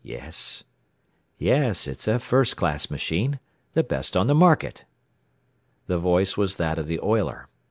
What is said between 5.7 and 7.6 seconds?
The voice was that of the oiler.